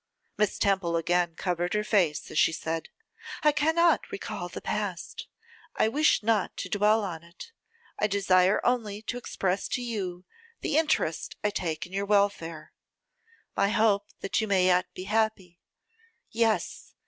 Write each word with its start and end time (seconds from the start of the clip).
Miss 0.35 0.57
Temple 0.57 0.95
again 0.97 1.35
covered 1.35 1.75
her 1.75 1.83
face 1.83 2.31
as 2.31 2.39
she 2.39 2.51
said, 2.51 2.89
'I 3.43 3.51
cannot 3.51 4.09
recall 4.11 4.49
the 4.49 4.59
past: 4.59 5.27
I 5.75 5.89
wish 5.89 6.23
not 6.23 6.57
to 6.57 6.69
dwell 6.69 7.03
on 7.03 7.21
it. 7.21 7.51
I 7.99 8.07
desire 8.07 8.59
only 8.65 9.03
to 9.03 9.19
express 9.19 9.67
to 9.67 9.81
you 9.83 10.25
the 10.61 10.75
interest 10.75 11.35
I 11.43 11.51
take 11.51 11.85
in 11.85 11.93
your 11.93 12.05
welfare, 12.05 12.73
my 13.55 13.69
hope 13.69 14.07
that 14.21 14.41
you 14.41 14.47
may 14.47 14.65
yet 14.65 14.91
be 14.95 15.03
happy. 15.03 15.59
Yes! 16.31 16.95